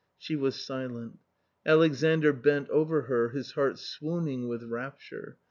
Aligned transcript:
She 0.17 0.35
was 0.35 0.55
silent. 0.59 1.19
Alexandr 1.63 2.33
bent 2.33 2.67
over 2.69 3.03
her, 3.03 3.29
his 3.29 3.51
heart 3.51 3.77
swooning 3.77 4.47
with 4.47 4.63
rapture. 4.63 5.37